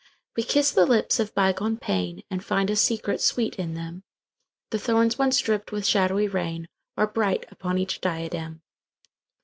We 0.35 0.41
kiss 0.41 0.71
the 0.71 0.87
lips 0.87 1.19
of 1.19 1.35
bygone 1.35 1.77
painAnd 1.77 2.41
find 2.41 2.71
a 2.71 2.75
secret 2.75 3.21
sweet 3.21 3.53
in 3.59 3.75
them:The 3.75 4.79
thorns 4.79 5.19
once 5.19 5.39
dripped 5.39 5.71
with 5.71 5.85
shadowy 5.85 6.27
rainAre 6.27 7.13
bright 7.13 7.45
upon 7.51 7.77
each 7.77 8.01
diadem. 8.01 8.63